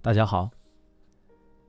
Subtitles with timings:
[0.00, 0.50] 大家好。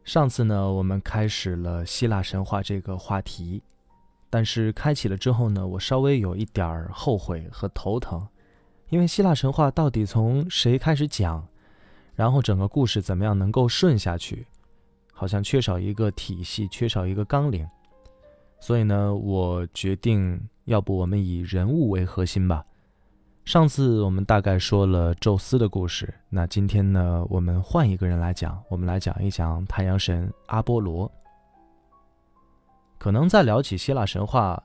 [0.03, 3.64] 上次呢，我们开始了希腊神话这个话题，
[4.30, 8.27] 但是开启了之后呢，我稍微有一点儿后悔和头疼，
[8.89, 11.48] 因为希腊神话到底从谁开始讲，
[12.14, 14.46] 然后整个故事怎么样能够顺下去，
[15.11, 17.68] 好像缺少一个体系，缺少一个纲领，
[18.60, 22.64] 所以呢，我决定，要不我们以人物为核心吧。
[23.46, 31.10] 上次我们大概说了宙斯的故事，那今天呢，我们换一个人来讲，我们来讲一讲太阳神阿波罗。
[32.97, 34.61] 可能在聊起希腊神话，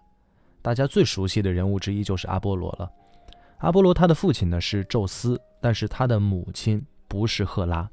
[0.62, 2.90] 大家最熟悉的人物之一就是阿波罗了。
[3.58, 7.86] 阿波罗他的父亲呢是宙斯，但是他的母亲不是赫拉，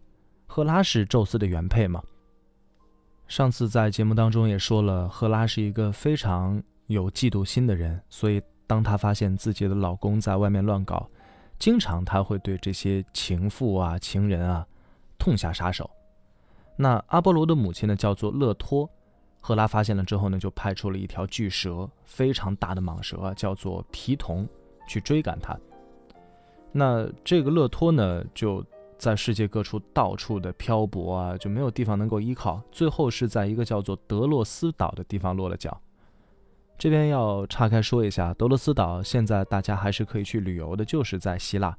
[0.46, 2.02] 赫拉是宙斯的原配嘛。
[3.28, 8.42] 上次在节目当中也说了，赫拉是一个非常有嫉妒心的人，所以。
[8.68, 11.10] 当她发现自己的老公在外面乱搞，
[11.58, 14.68] 经常她会对这些情妇啊、情人啊
[15.18, 15.90] 痛下杀手。
[16.76, 18.88] 那阿波罗的母亲呢，叫做勒托。
[19.40, 24.46] 赫拉发现了之后呢，就派出了一条巨蛇，非常大的蟒蛇啊，叫做皮童，
[24.90, 25.58] 去追赶他。
[26.74, 28.66] 那这个勒托呢，就
[28.98, 35.80] 在世界各处到处的漂泊啊，就没有地方能够依靠，最后是在一个叫做德洛斯岛的地方落了脚。
[36.78, 41.76] 这边要岔开说一下，德罗斯岛现在大家还是可以去旅游的，就是在希腊。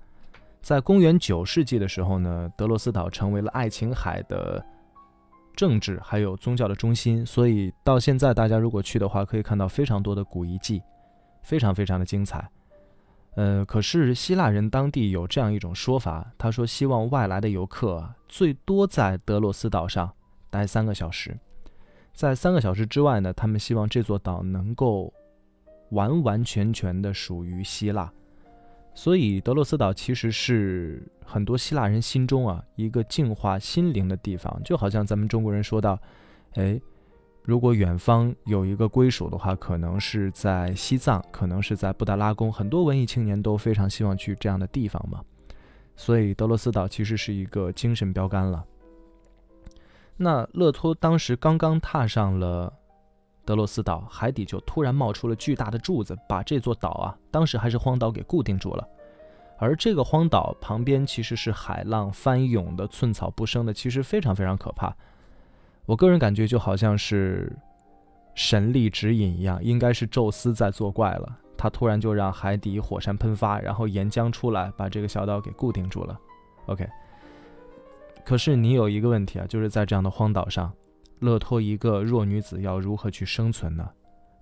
[0.60, 4.64] 在公元九世纪的时候呢，德罗斯岛成为了爱琴海的
[5.54, 10.82] 政治还有宗教的中心，所以到现在大家如果去的话，可以看到非常多的古遗迹，
[11.42, 12.48] 非常非常的精彩。
[13.36, 20.12] 呃，可是希腊人当地有这样一种说法，他说希望外来的游客最多在德罗斯岛上
[20.50, 21.38] 待三个小时。
[22.18, 25.14] 在三个小时之外呢，他们希望这座岛能够
[25.90, 28.12] 完完全全的属于希腊，
[28.92, 35.96] 所以德洛斯岛其实是很多希腊人心中啊一个净化心灵的地方，就好像咱们中国人说到，
[36.54, 36.80] 哎，
[37.44, 45.22] 如果远方有一个归属的话，可能是在西藏，可能是在布达拉宫，很多文艺青年都非常希望去这样的地方嘛，
[45.94, 48.64] 所以德罗斯岛其实是一个精神标杆了。
[50.20, 52.72] 那勒托当时刚刚踏上了
[53.44, 58.86] 德洛斯岛，海底就突然冒出了巨大的柱子，把这座岛啊，当时还是荒岛给固定住了。
[59.58, 64.94] 而这个荒岛旁边其实是海浪翻涌的，寸草不生的，其实非常非常可怕。
[65.86, 67.56] 我个人感觉就好像是
[68.34, 71.38] 神力指引一样，应该是宙斯在作怪了。
[71.56, 76.18] 他突然就让海底火山喷发，然后岩浆出来，把这个小岛给固定住了。
[76.66, 76.88] OK。
[78.28, 80.70] 可是你有一个问题啊，就是在这样的荒岛上，
[81.20, 83.88] 勒托一个弱女子要如何去生存呢？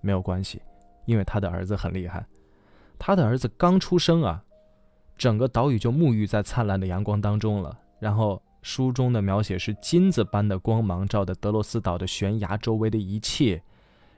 [0.01, 0.61] 没有关系，
[1.05, 2.27] 因为他的儿子很厉害。
[2.99, 4.43] 他的儿子刚出生啊，
[5.17, 7.79] 整个岛屿就沐浴在灿烂的阳光当中了。
[7.97, 13.63] 然后书中的描写是金子般的光芒照的德洛斯岛的悬崖周围的一切，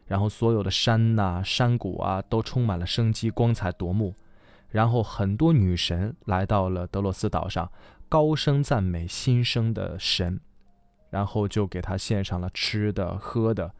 [0.08, 4.16] 然后所有的山呐、山谷啊都充满了生机，光彩夺目。
[4.70, 7.72] 然后很多女神来到了德洛斯岛上。
[8.10, 10.40] 高声赞美新生的神，
[11.12, 13.72] 然后就给他献上了吃的喝的，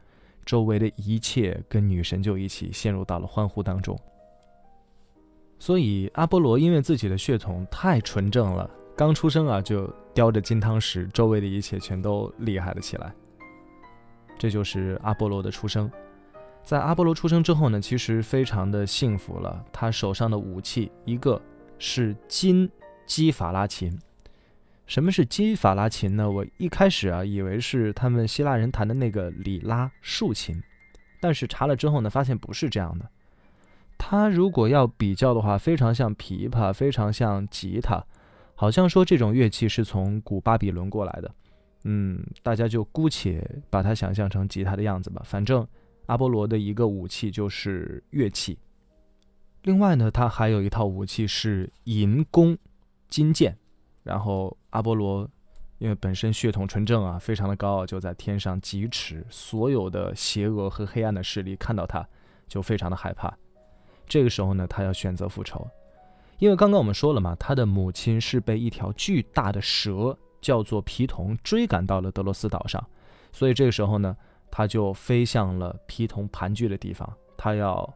[0.46, 4.00] 周围的一切跟女神就一起陷入到了欢呼当中。
[5.58, 13.12] 所以阿波罗因为自己的血统太纯正了，刚出生啊就叼着金汤匙，周围的一切全都厉害了起来。
[14.38, 15.92] 这就是阿波罗的出生。
[16.64, 19.66] 在阿波罗出生之后呢，其实非常的幸福了。
[19.74, 21.42] 他手上的武器一个
[21.80, 22.70] 是金
[23.08, 24.00] 基法拉琴。
[24.90, 26.28] 什么是基法拉琴呢？
[26.28, 30.60] 我一开始啊，以为是他们希腊人弹的那个里拉竖琴，
[31.20, 33.08] 但是查了之后呢，发现不是这样的。
[34.00, 38.04] 它如果要比较的话，非常像琵琶，非常像吉他，
[38.56, 41.32] 好像说这种乐器是从古巴比伦过来的。
[41.84, 45.22] 嗯，大家就姑且把它想象成吉他的样子吧。
[45.24, 45.68] 反正
[46.08, 48.58] 阿波罗的一个武器就是乐器。
[49.62, 52.58] 另外呢，他还有一套武器是银弓
[53.08, 53.56] 金箭。
[54.10, 55.30] 然后阿波罗，
[55.78, 59.24] 因为本身血统纯正啊，非常的高傲，就在天上疾驰。
[59.30, 62.04] 所有的邪恶和黑暗的势力看到他，
[62.48, 63.32] 就非常的害怕。
[64.08, 65.68] 这个时候呢，他要选择复仇，
[66.40, 72.84] 因为刚刚我们说了嘛，他的母亲是被一条巨大的蛇叫做皮童追赶到了德罗斯岛上，
[73.32, 74.18] 所以这个时候呢，
[74.50, 77.08] 他就飞向了皮童盘踞的地方，
[77.38, 77.88] 他要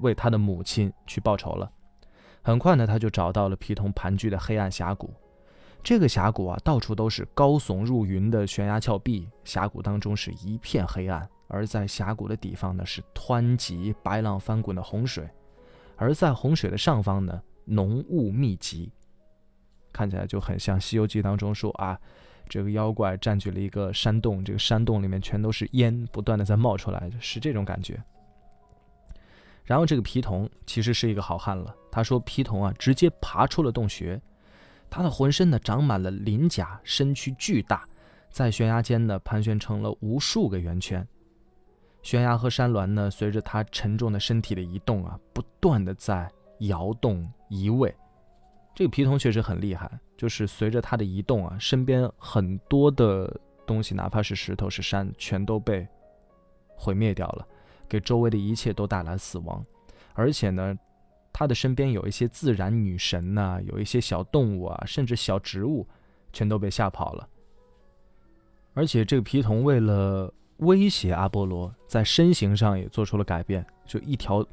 [0.00, 1.70] 为他的母亲去报仇了。
[2.42, 5.12] 很快呢，他就找到了皮童盘踞的黑暗峡谷。
[5.82, 15.28] 这个峡谷啊，到处都是高耸入云的悬崖峭壁，峡谷当中是一片黑暗，而在峡谷的底方呢，是湍急、白浪翻滚的洪水，
[15.96, 18.92] 而在洪水的上方呢，浓雾密集。
[19.92, 21.98] 看起来就很像《西游记》当中说啊，
[22.48, 28.00] 这个妖怪占据了一个山洞，这个山洞里面全都是烟，不断的在冒出来，是这种感觉。
[29.64, 34.20] 然后这个皮童其实是一个好汉了，他说皮童啊，直接爬出了洞穴，
[34.90, 37.88] 他的浑身呢长满了鳞甲，身躯巨大，
[38.28, 41.06] 在悬崖间呢盘旋成了无数个圆圈。
[42.02, 47.94] 悬崖和山峦呢，随着他沉重的身体的移动啊，不断的在摇动移位。
[48.74, 55.86] 这个皮童确实很厉害，就是随着他的移动啊，身边很多的东西，哪怕是石头是山，全都被
[56.74, 57.46] 毁灭掉了，
[57.86, 59.62] 给周围的一切都带来死亡。
[60.14, 60.74] 而且呢，
[61.40, 65.88] 他的身边有一些自然女神呐，有一些小动物啊，甚至小植物，
[66.34, 67.26] 全都被吓跑了。
[68.74, 74.46] 而且这个皮童为了威胁阿波罗，在身形上也做出了改变，就一条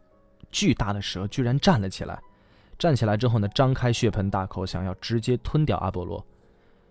[0.49, 2.17] 巨大的蛇居然站了起来。
[2.79, 6.25] 站起来之后呢，张开血盆大口，想要直接吞掉阿波罗。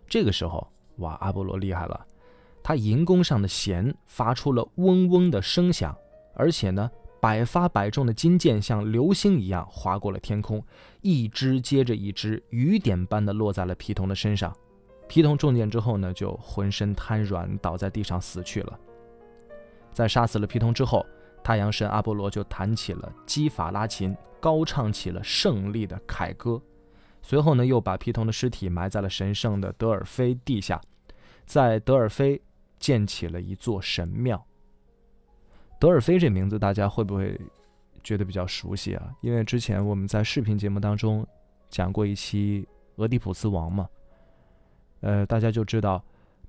[0.07, 2.07] 这个时候，哇，阿波罗厉害了，
[2.63, 5.97] 他银弓上的弦发出了嗡嗡的声响，
[6.35, 6.91] 而且呢，
[7.21, 10.63] 百发百中的金箭像流星一样划过了天空，
[11.01, 14.55] 一支接着一支，雨点般的落在了皮童的身上。
[15.09, 18.79] 皮童中箭之后呢，就浑身瘫软，倒在地上死去了。
[19.93, 21.05] 在杀死了皮童之后，
[21.43, 26.61] 太阳神阿波罗就弹起了基法拉琴，高唱起了胜利的凯歌。
[27.23, 30.81] 随后呢，又把皮童的尸体埋在了神圣的德尔菲地下，
[31.45, 32.41] 在德尔菲
[32.79, 34.45] 建起了一座神庙。
[35.79, 37.39] 德尔菲这名字大家会不会
[38.03, 39.13] 觉得比较熟悉啊？
[39.21, 41.27] 因为之前我们在视频节目当中
[41.69, 43.89] 讲过一期俄狄浦斯王嘛，
[45.01, 46.03] 呃，大家就知道。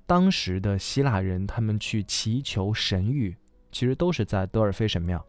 [0.05, 3.35] 当时的希腊人，他们去祈求神谕，
[3.73, 5.21] 其实都是在德尔菲神庙。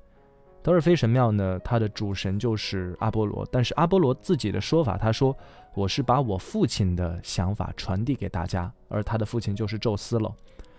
[0.63, 3.45] 德尔菲神庙呢，它的主神就是阿波罗。
[3.51, 5.37] 但是阿波罗自己的说法，他说
[5.75, 10.33] ：“我是把我父亲的想法传递给大家，而他的父亲就是宙斯了。”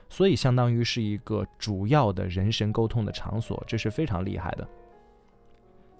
[0.10, 4.68] 所以，相当于是一个主要的人神沟通的场所，这是非常厉害的。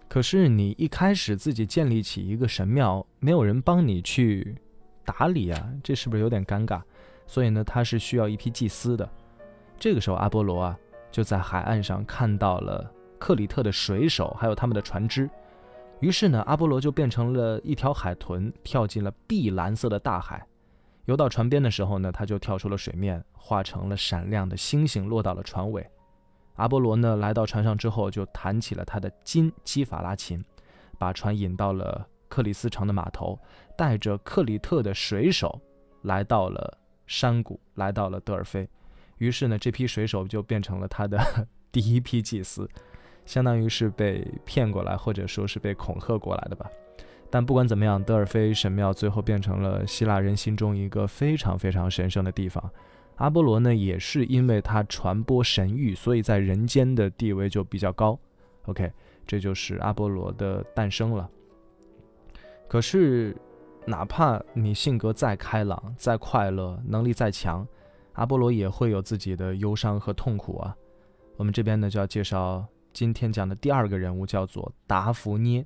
[0.08, 4.56] 可是，你一开始自己建立起一个神庙，没有人帮你去
[5.06, 6.82] 打理啊，这是不是有点尴尬？
[7.28, 9.08] 所以呢，他是需要一批祭司的。
[9.78, 10.78] 这个时候，阿波罗啊
[11.12, 15.30] 就在海岸上看到了克里特的水手，还有他们的船只。
[16.00, 20.44] 于是呢，阿波罗就变成了一条海豚，跳进了碧蓝色的大海。
[21.10, 25.84] 游到船边的时候呢，他就跳出了水面，化成了闪亮的星星，落到了船尾。
[26.58, 30.46] 阿波罗呢来到船上之后，就弹起了他的金基法拉琴，
[31.00, 33.40] 把船引到了克里斯城的码头，
[33.76, 35.60] 带着克里特的水手
[36.04, 36.78] 来到了。
[37.08, 38.70] 山谷来到了德尔菲，
[39.18, 41.18] 于是呢，这批水手就变成了他的
[41.74, 42.70] 第一批祭司，
[43.26, 46.70] 相当于是被骗过来，或者说是被恐吓过来的吧。
[47.30, 52.72] 但不管怎么样，德尔菲神庙最后变成了希腊人心中一个非常非常神圣的地方。
[53.16, 58.20] 阿波罗呢，也是因为他传播神谕，所以在人间的地位就比较高。
[58.66, 58.92] OK，
[59.28, 61.30] 这就是阿波罗的诞生了。
[62.68, 63.36] 可是。
[63.86, 67.68] 哪怕你性格再开朗、再快乐、能力再强，
[68.14, 70.76] 阿波罗也会有自己的忧伤和痛苦啊。
[71.38, 75.66] 我们这边呢就要介绍今天讲的第二个人物，叫做达芙涅。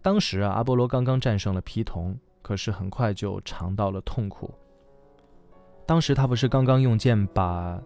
[0.00, 4.52] 当时啊，阿波罗刚刚战胜了皮童，可是很快就尝到了痛苦。
[5.84, 7.80] 当时他不是刚刚用箭把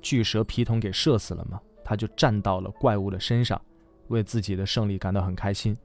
[0.00, 1.60] 巨蛇皮童给射死了吗？
[1.84, 3.60] 他就站到了怪物的身上，
[4.08, 5.76] 为自己的胜利感到很开心。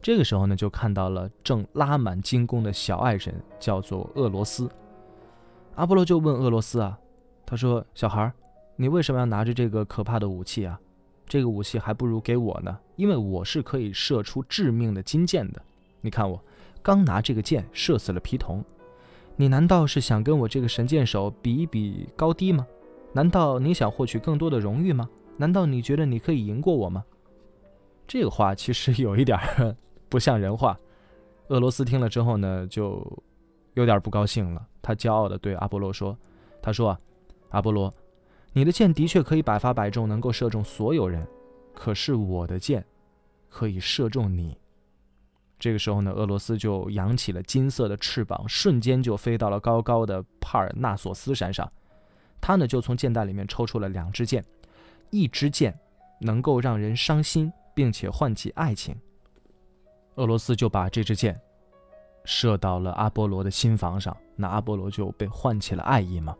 [0.00, 4.70] 这个时候呢，就看到了正拉满金弓的小爱人，叫做俄罗斯。
[5.74, 6.98] 阿波罗就问俄罗斯啊，
[7.44, 8.32] 他说：“小孩，
[8.76, 10.78] 你为什么要拿着这个可怕的武器啊？
[11.34, 15.60] 这个武器还不如给我呢，因为我是可以射出致命的金箭的。
[16.00, 16.40] 你看我
[16.80, 18.64] 刚拿这个箭射死了皮童，
[19.34, 22.64] 你难道是想跟我这个神箭手比一比高低吗？
[23.12, 25.10] 难道你想获取更多的荣誉吗？
[25.36, 27.04] 难道你觉得你可以赢过我吗？”
[28.06, 29.36] 这个话其实有一点。
[30.08, 30.78] 不像人话，
[31.48, 33.04] 俄罗斯听了之后呢，就
[33.72, 34.64] 有点不高兴了。
[34.80, 36.16] 他骄傲地对阿波罗说
[36.62, 37.00] ：“他说啊，
[37.48, 37.92] 阿波罗，
[38.54, 41.26] 你的箭的确可以百发百中，能够射中所有人，
[41.74, 42.84] 可是我的箭
[43.50, 44.56] 可以射中你。”
[45.58, 51.70] 这个时候呢，俄罗斯就扬起了金色的翅膀，瞬间就飞到了高高的帕尔纳索斯山上。
[52.40, 54.44] 他呢，就从箭袋里面抽出了两支箭，
[55.10, 55.76] 一支箭
[56.20, 58.94] 能够让人伤心，并且唤起爱情。
[60.14, 61.40] 俄罗斯就把这支箭
[62.24, 66.36] 射到了阿波罗的心房上，那阿波罗就被唤起了爱意嘛。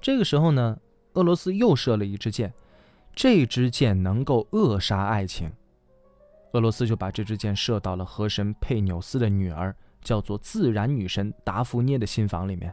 [0.00, 0.76] 这个时候呢，
[1.14, 2.52] 俄罗斯又射了一支箭，
[3.14, 5.50] 这支箭能够扼杀爱情。
[6.52, 12.72] 俄罗斯就把这支箭射到了河神佩纽斯的女儿叫做自然女神达芙涅的心房里面。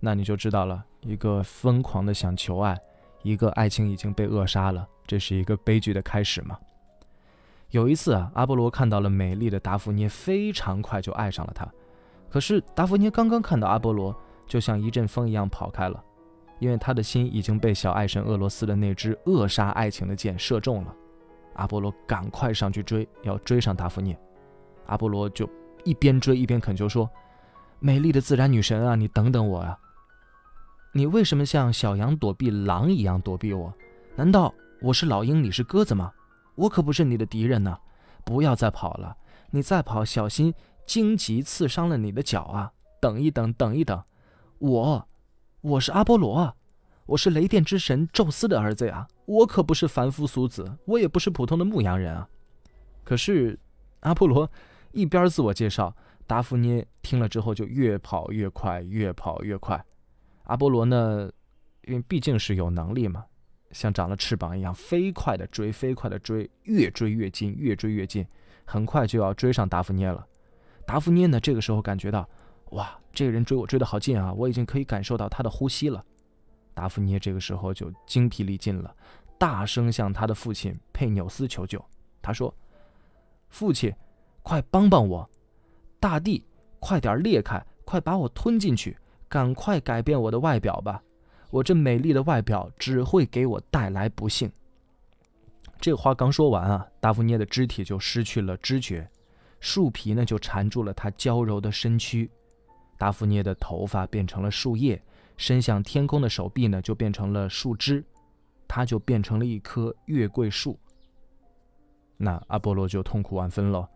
[0.00, 2.78] 那你就知道了，一个疯狂的想求爱，
[3.22, 6.58] 一个爱情已经被扼杀了，这是一个悲剧的开始吗。
[7.70, 11.66] 有一次啊，阿波罗看到了美丽的达芙涅，非常快就爱上了她。
[12.28, 14.14] 可是达芙涅刚刚看到阿波罗，
[14.46, 16.04] 就像一阵风一样跑开了。
[16.62, 20.94] 因为他的心已经被小爱神俄罗斯的那支扼杀爱情的箭射中了，
[21.54, 24.16] 阿波罗赶快上去追，要追上达芙涅。
[24.86, 25.50] 阿波罗就
[25.82, 27.10] 一边追一边恳求说
[27.80, 29.76] ：“美丽的自然女神啊，你等等我啊！
[30.92, 33.74] 你为什么像小羊躲避狼一样躲避我？
[34.14, 36.12] 难道我是老鹰，你是鸽子吗？
[36.54, 37.76] 我可不是你的敌人呢！
[38.24, 39.16] 不要再跑了，
[39.50, 40.54] 你再跑，小心
[40.86, 42.70] 荆棘刺伤了你的脚啊！
[43.00, 44.00] 等一等，等一等，
[44.60, 45.04] 我。”
[45.62, 46.56] 我是阿波罗啊，
[47.06, 52.28] 我是雷电之神宙斯的儿子呀，我可不是凡夫俗子，我也不是普通的牧羊人啊。
[53.04, 53.56] 可是，
[54.00, 54.50] 阿波罗
[54.90, 55.94] 一边自我介绍，
[56.26, 59.84] 达芙妮听了之后就越跑越快，越跑越快。
[60.46, 61.30] 阿波罗呢，
[61.82, 63.24] 因为毕竟是有能力嘛，
[63.70, 68.26] 像长了翅膀一样，飞快的追，飞快的追，越追越近，越追越近，
[68.64, 70.26] 很快就要追上达芙妮了。
[70.84, 72.28] 达芙妮呢，这个时候感觉到。
[72.72, 74.32] 哇，这个人追我追得好近啊！
[74.32, 76.04] 我已经可以感受到他的呼吸了。
[76.74, 78.94] 达芙涅这个时候就精疲力尽了，
[79.38, 81.82] 大声向他的父亲佩纽斯求救。
[82.22, 82.54] 他说
[83.50, 83.92] ：“父亲，
[84.42, 85.28] 快帮帮我！
[86.00, 86.46] 大地，
[86.80, 88.96] 快点裂开，快把我吞进去！
[89.28, 91.02] 赶快改变我的外表吧！
[91.50, 94.50] 我这美丽的外表只会给我带来不幸。”
[95.78, 99.06] 这话刚说完啊，达芙涅的肢体就失去了知觉，
[99.60, 102.30] 树皮呢就缠住了他娇柔的身躯。
[103.02, 105.02] 达芙涅的头发变成了树叶，
[105.36, 108.04] 伸向天空的手臂呢就变成了树枝，
[108.68, 110.78] 它就变成了一棵月桂树。
[112.16, 113.90] 那阿波罗就痛苦万分了，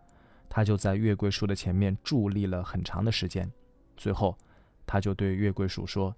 [0.49, 3.49] 他就在月桂树的前面伫立了很长的时间，
[3.95, 4.37] 最后
[4.85, 6.13] 他就对月桂树说：“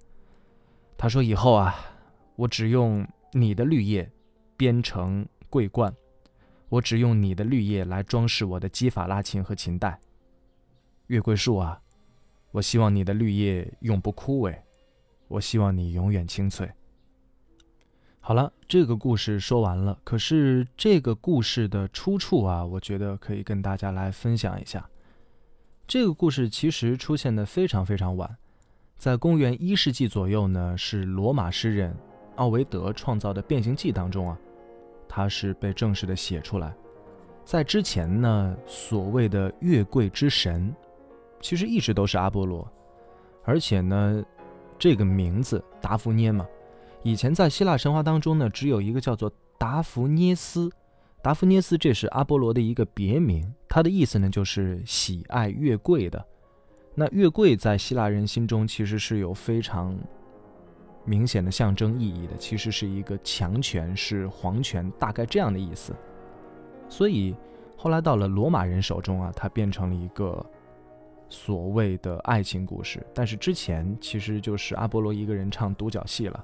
[0.98, 1.76] 他说以后啊，
[2.38, 4.12] 我只用你的绿叶
[4.58, 5.94] 编成桂冠，
[6.70, 10.00] 我只用你的绿叶来装饰我的基法拉琴和琴带。
[11.06, 11.80] 月桂树啊。”
[12.52, 14.56] 我希望你的绿叶永不枯萎，
[15.28, 16.68] 我希望你永远清脆。
[18.20, 20.00] 好了，这个故事说完了。
[20.04, 24.88] 可是这个故事的出处啊，我觉得可以跟大家来分享一下。
[25.88, 28.38] 这个故事其实出现的非常非常晚，
[28.98, 31.96] 在公元一世纪左右呢，是罗马诗人
[32.36, 34.38] 奥维德创造的《变形记》当中啊，
[35.08, 36.76] 它是被正式的写出来。
[37.44, 40.76] 在之前呢，所谓的月桂之神。
[41.42, 42.68] 其实一直都是阿波罗，
[43.44, 44.24] 而且呢，
[44.78, 46.46] 这个名字达芙涅嘛，
[47.02, 50.70] 以前在希腊神话当中呢，只有一个叫做达芙涅斯。
[51.22, 56.26] 达芙涅斯这是阿波罗的一个别名，它的意思呢就是喜爱月桂的。
[56.96, 59.98] 那月桂在希腊人心中其实是有非常
[61.06, 65.94] 明显的象征意义的，其实是一个强权，是皇权，大概这样的意思。
[66.88, 67.36] 所以
[67.78, 70.46] 后来到了罗马人手中啊，它变成了一个。
[71.30, 76.44] 所谓的爱情故事，但是之前其实就是阿波罗一个人唱独角戏了。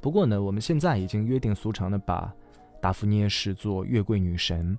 [0.00, 2.34] 不过呢，我们现在已经约定俗成的把
[2.80, 4.76] 达芙涅视作月桂女神，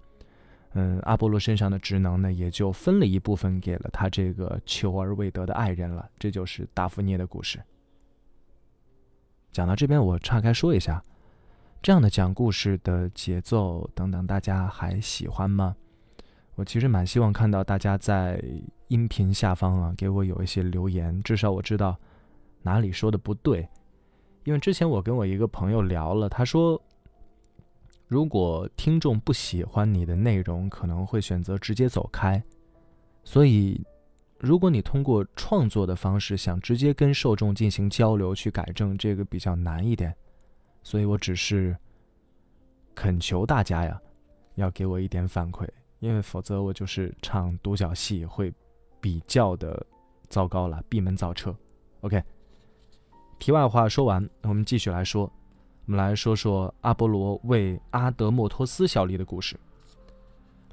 [0.74, 6.10] 嗯，阿波罗身上的职能呢，也就分了一部分给了他这个求而未得的爱人了。
[6.20, 7.60] 这就是达芙涅的故事。
[9.52, 11.02] 讲到这边，我岔开说一下，
[11.82, 15.76] 这样的讲故事的节奏等等，大家还喜欢吗？
[16.56, 18.42] 我其实蛮希望看到大家在
[18.88, 21.98] 音频下方啊，给我有一些留言，至少我知道
[22.62, 23.68] 哪里说的不对。
[24.46, 26.82] 因为之前我跟我一个朋友聊了，他说，
[28.08, 32.42] 如果听众不喜欢你的内容，可能会选择直接走开。
[33.24, 33.84] 所以，
[34.40, 40.16] 如果你通过创作的方式想直接跟受众进行交流去改正，这个比较难一点。
[40.84, 41.76] 所以我只是
[42.94, 44.00] 恳求大家呀，
[44.54, 45.68] 要给我一点反馈。
[46.06, 48.54] 因为否则我就是唱独角戏会
[49.02, 49.84] 比较的
[50.30, 51.54] 糟糕了，闭门造车。
[52.02, 52.22] OK，
[53.40, 55.24] 题外话说完，我们继续来说，
[55.88, 59.60] 我们来说说阿波罗为阿德莫托斯效力的故事。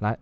[0.00, 0.18] 来，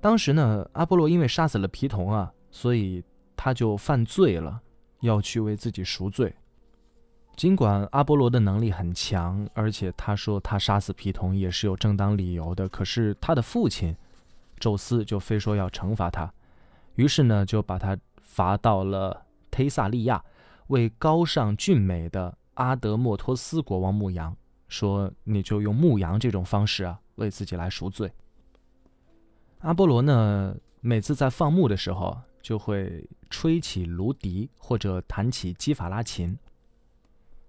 [0.00, 3.02] 当时呢，阿波罗因为杀死了皮童啊，所以
[3.36, 4.62] 他就犯罪了，
[5.00, 6.32] 要去为自己赎罪。
[7.34, 13.92] 尽管阿波罗的能力很强，而且他说他杀死皮童也是有正当理由的，可是他的父亲。
[14.62, 16.32] 宙斯就非说要惩罚他，
[16.94, 20.24] 于是呢就把他罚到了忒萨利亚，
[20.68, 24.36] 为高尚俊美的阿德莫托斯国王牧羊，
[24.68, 28.12] 说你就用牧羊这种方式啊为自己来赎罪。
[29.62, 36.38] 阿波罗呢每次在放牧的时候，就会吹起芦笛或者弹起基法拉琴。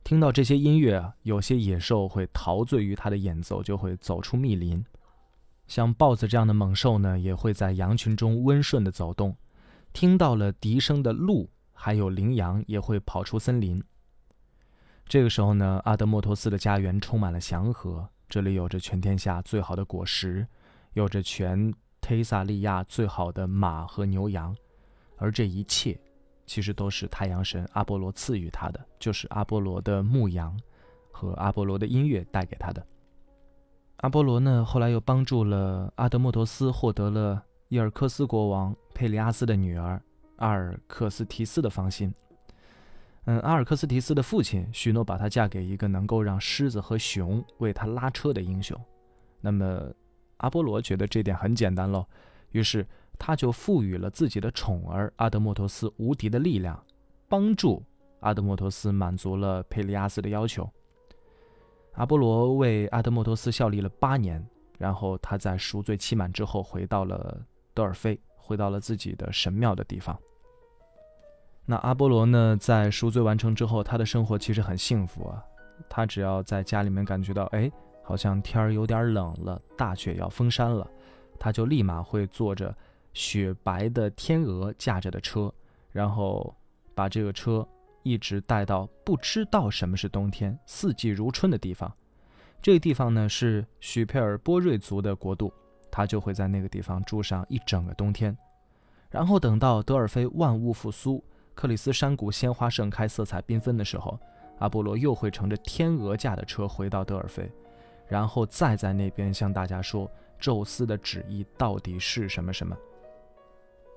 [0.03, 4.84] 听到这些音乐啊，有些野兽会陶醉于他的演奏，就会走出密林。
[5.67, 9.36] 像豹子这样的猛兽呢，也会在羊群中温顺地走动。
[9.91, 13.84] 听到了笛声的鹿，还有羚羊也会跑出森林。
[15.05, 20.48] 这个时候呢，阿德莫托斯的家园充满了祥和，这里有着全天下最好的果实，
[20.93, 24.55] 有着全忒萨利亚最好的马和牛羊，
[25.17, 26.00] 而这一切
[26.46, 30.60] 其实都是太阳神阿波罗赐予他的，就是阿波罗的牧羊
[31.12, 32.86] 和阿波罗的音乐带给他的。
[34.03, 40.01] 阿波罗呢，后来又帮助了阿德莫托斯获得了伊尔克斯国王佩里阿斯的女儿
[40.36, 42.13] 阿尔克斯提斯的芳心。
[43.24, 48.77] 嗯，阿尔克斯提斯的父亲许诺把她嫁给一个能够让狮子和熊为她拉车的英雄。
[49.39, 49.89] 那么，
[50.36, 52.05] 阿波罗觉得这点很简单喽，
[52.51, 52.86] 于是
[53.17, 56.77] 他就赋予了自己的宠儿阿德莫托斯无敌的力量，
[57.29, 57.81] 帮助
[58.19, 60.69] 阿德莫托斯满足了佩里阿斯的要求。
[61.94, 64.44] 阿波罗为阿德莫托斯效力了八年，
[64.80, 67.40] 然后他在赎罪期满之后回到了
[67.74, 70.18] 德尔菲，回到了自己的神庙的地方。
[71.66, 75.44] 那阿波罗呢，在赎罪完成之后，他的生活其实很幸福啊。
[75.88, 77.72] 他只要在家里面感觉到，哎，
[78.04, 80.90] 好像天儿有点冷了，大雪要封山了，
[81.40, 82.76] 他就立马会坐着
[83.14, 85.54] 雪白的天鹅驾着的车，
[85.92, 86.54] 然后
[86.96, 87.68] 把这个车。
[88.03, 91.91] 一直带到不知道什么是冬天、四季如春的地方。
[92.62, 95.53] 这个地方呢是许佩尔波瑞族的国度，
[95.91, 98.38] 他就会在那个地方住上一整个冬天。
[99.10, 104.17] 然后等到德尔菲万物复苏，克里斯山谷鲜花盛开、色彩缤纷的时候，
[104.60, 107.51] 阿波罗又会乘着天鹅驾的车回到德尔菲，
[108.07, 112.75] 然后再在那边向大家说宙斯的旨意到底是什么什么。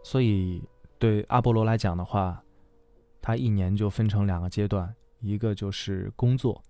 [0.02, 0.62] 所以
[0.98, 2.42] 对阿波罗来讲的话，
[3.26, 6.62] 他一年就分成两个阶段，一个就是工作，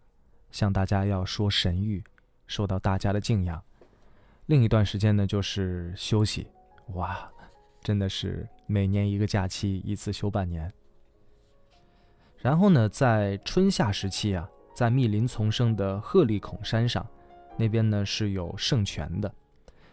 [0.51, 2.03] 向大家要说神谕，
[2.47, 3.61] 受到大家的敬仰；
[4.47, 6.47] 另一段时间呢，就是休息。
[6.95, 7.31] 哇，
[7.83, 10.73] 真的是每年一个假期，一次休半年。
[12.39, 17.07] 然后呢，在春夏时期啊，在密林丛生的鹤立孔山上，
[17.59, 19.31] 那边呢是有圣泉的，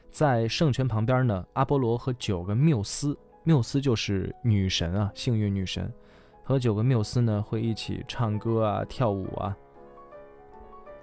[0.09, 5.91] 在圣泉旁边呢，阿波罗和九个缪斯，缪斯就是女神啊，幸运女神。
[6.43, 9.55] 和九个缪斯呢会一起唱歌啊、跳舞啊。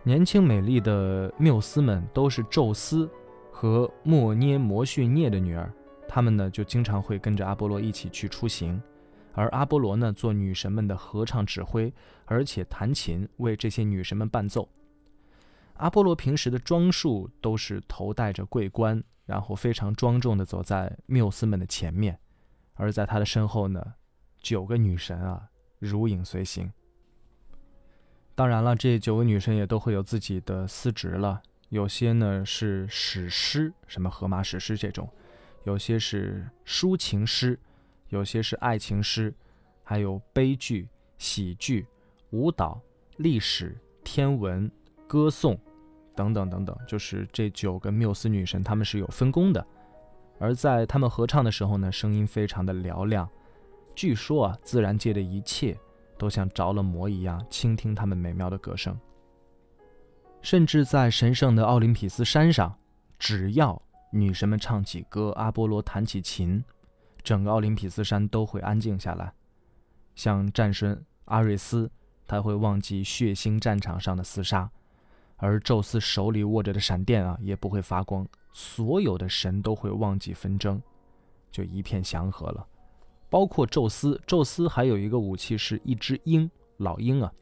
[0.02, 3.08] 年轻美丽的缪斯们都是宙斯
[3.50, 5.72] 和莫涅摩逊涅的女儿，
[6.06, 8.80] 她们呢就经常会跟着阿波罗一起去出行，
[9.34, 11.92] 而阿波罗呢做女神们的合唱指挥，
[12.24, 14.68] 而且弹琴为这些女神们伴奏。
[15.74, 22.18] 阿波罗平时的装束都是头戴着桂冠，然后非常庄重地走在缪斯们的前面，
[22.74, 23.82] 而在他的身后呢。
[24.40, 25.48] 九个女神啊，
[25.78, 26.72] 如影随形。
[28.34, 31.42] 当然了，这九个女神也都会有自己的司职了。
[31.68, 35.06] 有些呢是史诗，什么荷马史诗这种；
[35.64, 37.58] 有些是抒情诗，
[38.08, 39.32] 有些是爱情诗，
[39.84, 41.86] 还有悲剧、喜剧、
[42.30, 42.80] 舞蹈、
[43.18, 44.70] 历史、天文、
[45.06, 45.56] 歌颂
[46.16, 46.76] 等等等等。
[46.88, 49.64] 就是这九个缪斯女神，她们是有分工的。
[50.38, 53.28] 而在她们合唱的时候呢，声音非常的嘹亮。
[53.94, 55.78] 据说啊，自然界的一切
[56.18, 58.98] 都像着了魔一样，倾听他们美妙的歌声。
[60.42, 62.74] 甚至在神圣的奥林匹斯山上，
[63.18, 66.64] 只要女神们唱起歌，阿波罗弹起琴，
[67.22, 69.32] 整个奥林匹斯山都会安静下来。
[70.14, 71.90] 像战神阿瑞斯，
[72.26, 74.70] 他会忘记血腥战场上的厮杀；
[75.36, 78.26] 而宙斯手里握着的闪电啊，也不会发光。
[78.52, 80.80] 所有的神都会忘记纷争，
[81.50, 82.66] 就一片祥和了。
[83.30, 87.32] 包括宙斯，宙斯还有一个武器是一只鹰，老鹰啊。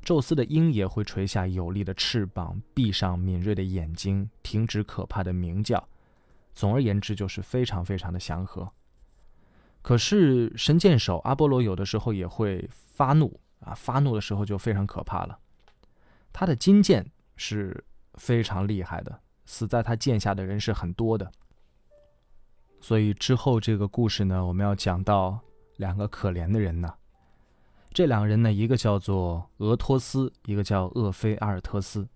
[0.00, 5.86] 宙斯的鹰也会垂下有力的翅膀，闭上敏锐的眼睛，停止可怕的鸣叫。
[6.54, 8.72] 总而言之，就是非常非常的祥和。
[9.82, 15.38] 可是神箭手阿波罗有的时候也会发怒啊，发怒的时候就非常可怕了。
[16.32, 17.04] 他的金箭
[17.36, 21.30] 是非常厉害的，死在他箭下的人是很多的。
[22.80, 25.38] 所以之后这个故事呢，我们要讲到
[25.76, 26.92] 两个可怜的人呢。
[27.92, 32.06] 这两个人呢，一个叫做俄托斯，一个叫厄菲阿尔特斯。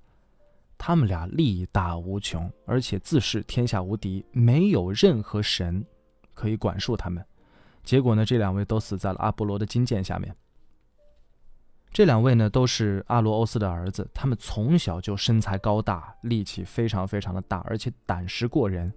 [0.78, 5.84] 他们俩力大无穷，而且自恃天下无敌，没有任何神
[6.34, 7.24] 可以管束他们。
[7.82, 10.34] 结果呢，这两位都死在了阿波罗的金箭下面。
[11.92, 18.92] 这两位呢，都是阿罗欧斯的儿子，他们从小就身材高大，力气非常非常的大，而且胆识过人。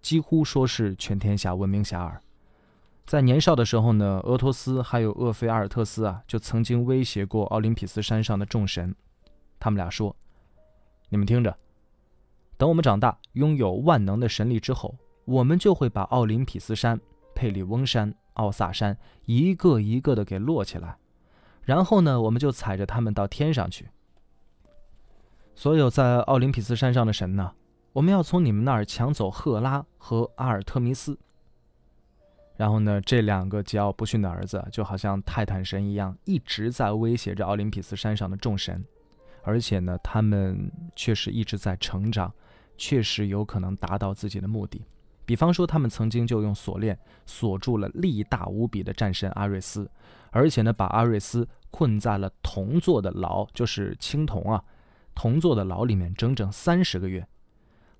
[0.00, 2.18] 几乎说是全天下闻名遐迩。
[3.06, 8.94] 在年少的时候呢，俄托斯还有厄菲阿尔特斯啊，就曾经威胁过奥林匹斯山上的众神。
[9.58, 10.14] 他们俩说
[11.10, 11.56] ：“你们听着，
[12.56, 17.00] 等我们长大，拥有万能的神力之后，我们就会把奥林匹斯山、
[17.34, 20.96] 佩里翁山、奥萨山一个一个的给摞起来，
[21.62, 23.88] 然后呢，我们就踩着他们到天上去。
[25.56, 27.52] 所有在奥林匹斯山上的神呢，
[27.92, 31.18] 我们要从你们那儿抢走赫拉和阿尔特弥斯。
[32.56, 38.84] 然后呢，这两个桀骜不驯的儿子，就好像泰坦神一样，一直在威胁着奥林匹斯山上的众神。”
[39.42, 42.30] 而且呢，他们确实一直在成长，
[42.76, 44.84] 确实有可能达到自己的目的。
[45.24, 49.90] 比方说，他们曾经就用锁链锁住了力大无比的战神阿瑞斯，
[50.30, 54.62] 而且呢，把阿瑞斯困在了铜做的牢，就是青铜啊，
[55.14, 57.26] 铜做的牢里面整整三十个月。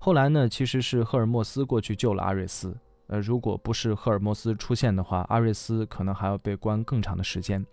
[0.03, 2.75] 后来呢，其实是赫尔墨斯过去救了阿瑞斯。
[3.05, 7.63] 呃，如果不是赫尔墨斯出现的话，阿瑞斯可能还要被关更长的时间。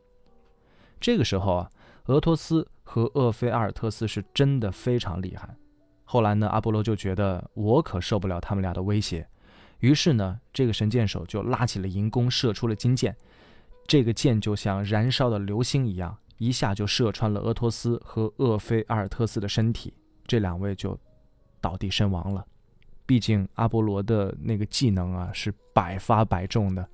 [1.01, 1.71] 这个时候啊。
[2.09, 5.55] 俄托斯和厄菲阿尔特斯是真的非常厉害。
[6.05, 9.29] 后来呢，阿波罗就觉得我可受不了他们俩的威胁，
[9.81, 13.15] 于是呢，这个神箭手就拉起了银弓，射出了金箭。
[13.87, 19.93] 这个箭就像燃烧的流星一样，一下就射穿了俄托斯和厄菲阿尔特斯的身体，
[20.27, 20.99] 这两位就
[21.61, 22.45] 倒地身亡了。
[23.07, 26.87] 毕竟阿波罗的那个技能啊是百发百中的，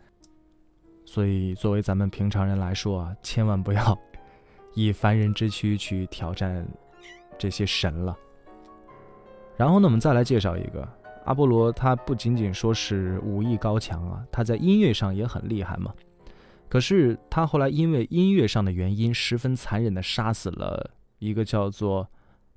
[1.04, 3.98] 所以作为咱们平常人来说啊，千万不要。
[4.74, 6.66] 以凡人之躯去挑战
[7.38, 8.16] 这些神了。
[9.56, 10.88] 然后呢，我们再来介绍一个
[11.24, 15.94] 阿波罗，他不仅仅说是武艺高强啊，他在音乐上也很厉害嘛。
[16.68, 22.08] 可是他后来因为音乐上的原因，十分残忍地杀死了一个叫做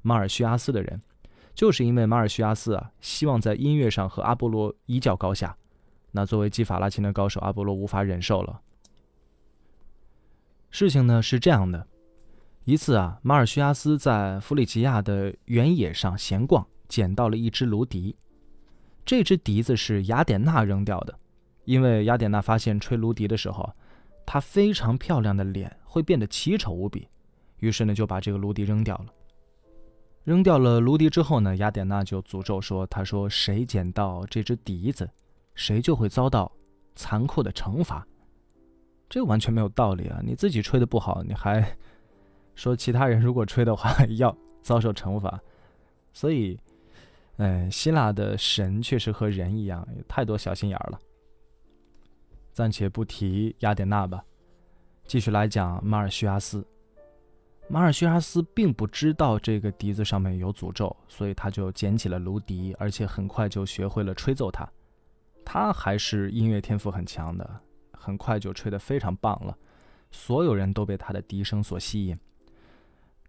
[0.02, 1.00] 马尔叙阿斯的人，
[1.58, 5.58] 就是因为马尔叙阿斯啊，希望在音乐上和阿波罗一较高下。
[6.12, 8.62] 那作为击法拉琴的高手，阿波罗无法忍受了。
[10.70, 11.88] 事情呢是这样的。
[12.66, 18.16] 一次啊，马尔叙阿斯在弗里吉亚的原野上闲逛，捡到了一只芦笛。
[19.04, 21.18] 这只笛子是雅典娜扔掉的，
[21.66, 23.74] 因为雅典娜发现吹芦笛的时候，
[24.28, 27.08] 她非常漂亮的脸会变得奇丑无比，
[27.58, 29.08] 于是呢就把这个芦笛扔掉了。
[30.28, 35.10] 扔掉了芦笛之后呢，雅典娜就诅咒说：“她说谁捡到这只笛子，
[35.56, 36.52] 谁就会遭到
[36.96, 38.06] 残酷的惩罚。”
[39.08, 40.20] 这完全没有道理啊！
[40.22, 41.66] 你自己吹的不好，你还……
[42.56, 45.40] 说其他人如果吹的话要遭受惩罚，
[46.12, 46.60] 所以，
[47.38, 51.00] 嗯，希腊的神确实和人一样，有太多小心眼儿了。
[52.52, 54.22] 暂且不提雅典娜吧，
[55.06, 56.68] 继续来讲马尔叙阿斯。
[57.70, 64.68] 马尔叙阿斯并不知道这个笛子上面有诅咒，所以他就捡起了芦笛，而且很快就学会了吹奏它。
[65.44, 67.60] 他还是音乐天赋很强的，
[67.92, 69.58] 很快就吹得非常棒了，
[70.12, 72.18] 所有人都被他的笛声所吸引。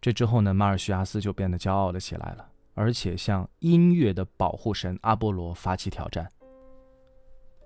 [0.00, 6.28] 这之后呢，马尔叙阿斯就变得骄傲了起来了，而且向音乐的保护神阿波罗发起挑战。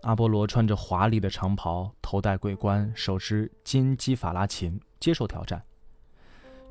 [0.02, 5.62] 阿波罗穿着华丽的长袍，头戴桂冠，手持金基法拉琴，接受挑战。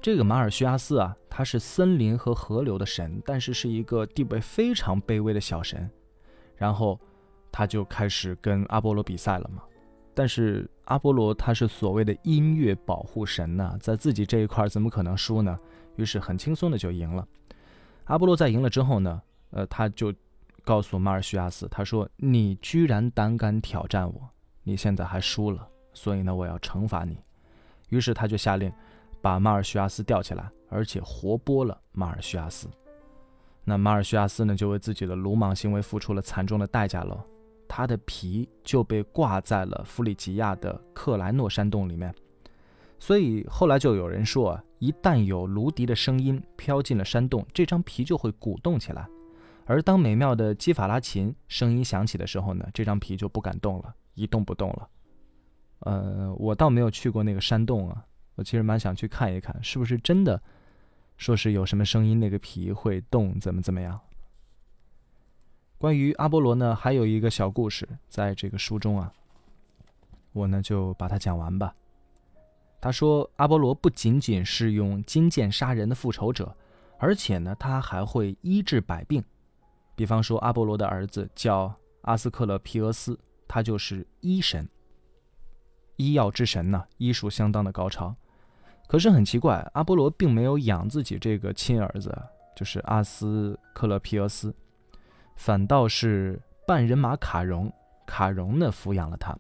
[0.02, 5.88] 这个马尔叙阿斯啊，他是森林和河流的神，但是是一个地位非常卑微的小神。
[6.56, 7.00] 然后
[7.52, 9.62] 他就开始跟阿波罗比赛了嘛。
[10.14, 15.58] 但是阿波罗他是所谓的音乐保护神呢，在自己这一块怎么可能输呢？
[15.98, 17.28] 于是很轻松的就赢了。
[18.06, 20.12] 阿波罗在赢了之后呢，呃，他就
[20.64, 24.30] 告诉马尔叙阿斯，他说：“你居然胆敢挑战我，
[24.64, 27.20] 你现在还输了，所以呢，我要惩罚你。”
[27.90, 28.72] 于是他就下令
[29.22, 32.68] 把马尔叙阿斯吊起来，而且活剥了马尔叙阿斯。
[33.64, 37.20] 那马尔叙阿斯呢，就为自己的鲁莽行为付出了惨重的代价喽。
[37.68, 42.14] 他的皮就被挂在了弗里吉亚的克莱诺山洞里面，
[43.00, 49.08] 所以后来就有人说啊，一旦有芦笛的声音飘进了山洞，这张皮就会鼓动起来，
[49.66, 54.90] 而当美妙的基法拉琴声音响起的时候呢，这张皮就不敢动了，一动不动了。
[55.80, 58.04] 呃，我倒没有去过那个山洞啊，
[58.36, 60.42] 我其实蛮想去看一看，是不是真的，
[61.18, 64.00] 说是有什么声音，那个皮会动，怎么怎么样。
[65.78, 69.12] 关于阿波罗呢，还有一个小故事，在这个书中啊，
[70.32, 71.76] 我呢就把它讲完吧。
[72.80, 76.56] 他说，阿波罗不仅仅是用金剑杀人的复仇者，
[76.98, 79.24] 而且呢，他还会医治百病。
[79.96, 84.68] 比方说，阿波罗的儿子叫阿斯克勒皮俄斯，他就是医神，
[86.02, 88.16] 医药之神呢，医术相当的高超。
[88.88, 92.18] 可是很奇怪，阿波罗并没有养自己这个亲儿子，
[92.56, 94.54] 就是阿斯克勒皮俄斯。
[95.36, 97.72] 反倒是半人马卡戎，
[98.06, 99.38] 卡戎呢抚养了他。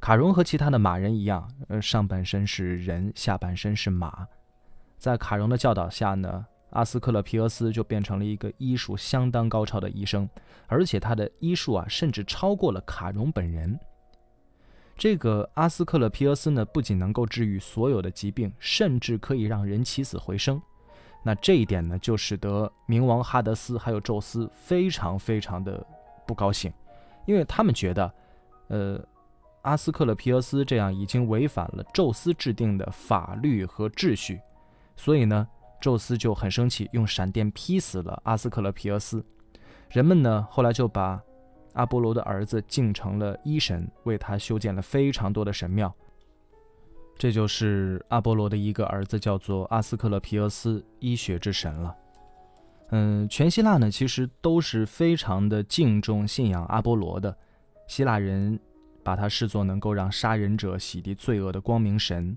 [0.00, 4.28] 卡戎和其他的马人一样，呃，上半身是人，下半身是马。
[4.96, 10.28] 在卡戎的教导下呢，阿斯克勒皮俄斯就变成了一个医术相当高超的医生，
[10.68, 13.78] 而且他的医术啊，甚至超过了卡戎本人。
[14.98, 20.60] 这个阿斯克勒皮俄斯呢，不仅能够治愈所有的疾病，甚至可以让人起死回生。
[21.22, 25.86] 那这一点呢，就使得冥王哈德斯还有宙斯非常非常的
[26.26, 26.72] 不高兴，
[27.24, 28.12] 因为他们觉得，
[28.66, 29.02] 呃。
[29.62, 34.40] 阿斯克勒皮俄斯这样已经违反了宙斯制定的法律和秩序，
[34.96, 35.46] 所以呢，
[35.78, 39.22] 宙斯就很生气，用闪电劈死了阿斯克勒皮俄斯。
[39.90, 41.20] 人们呢，后来就把
[41.78, 45.92] 阿波罗的儿子敬成了医神，为他修建了非常多的神庙。
[47.16, 51.96] 这就是阿波罗的一个儿子，叫做阿斯克勒皮俄斯，医学之神了。
[52.90, 57.34] 嗯，全希腊呢，其实都是非常的敬重信仰阿波罗的，
[57.86, 58.60] 希腊人。
[59.00, 62.36] 把他视作能够让杀人者洗涤罪恶的光明神，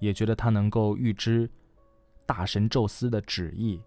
[0.00, 1.48] 也觉得他能够预知
[2.26, 3.80] 大神宙斯的旨意。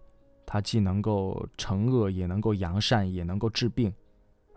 [0.46, 3.92] 他既能够惩恶，也能够扬善，也能够治病。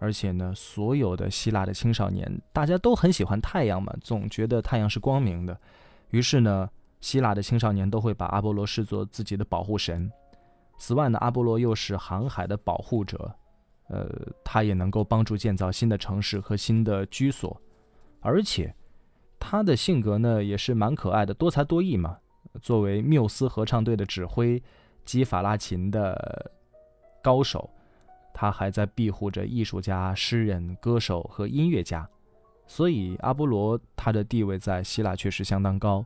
[0.05, 5.59] 而且呢，所有的希腊的青少年大家都很喜欢太阳嘛，总觉得太阳是光明的。
[6.11, 6.69] 于是呢，
[7.01, 10.13] 希腊的青少年都会把阿波罗视作自己的保护神。
[10.77, 13.35] 此外呢，阿波罗又是航海的保护者。
[13.89, 14.07] 呃，
[14.45, 17.61] 他也能够帮助建造新的城市和新的居所，
[18.21, 18.75] 而且
[19.39, 22.19] 他的性格呢也是蛮可爱的，多才多艺嘛。
[22.63, 24.63] 作为缪斯合唱队的指挥，
[25.05, 26.51] 基法拉琴的
[27.23, 27.69] 高手，
[28.35, 32.07] 他还在庇护着艺术家、诗人、歌手和音乐家。
[32.67, 36.05] 所以阿波罗他的地位在希腊确实相当高。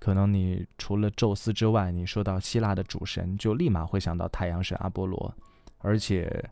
[0.00, 5.32] 可能你除了宙斯之外，你说到希腊的主神，就立马会想到太阳神阿波罗，
[5.78, 6.50] 而且。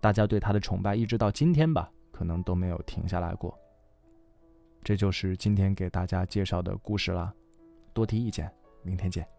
[0.00, 3.58] 大家对他的崇拜一直到今天吧，可能都没有停下来过。
[4.82, 7.32] 这就是今天给大家介绍的故事了，
[7.94, 9.33] 多提意见，明天见。